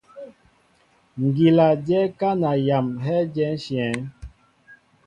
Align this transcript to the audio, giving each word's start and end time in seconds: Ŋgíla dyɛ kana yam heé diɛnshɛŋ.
Ŋgíla 1.23 1.67
dyɛ 1.85 2.01
kana 2.19 2.51
yam 2.67 2.87
heé 3.03 3.19
diɛnshɛŋ. 3.33 3.97